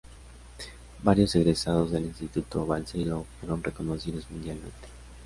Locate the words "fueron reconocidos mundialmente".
3.39-4.87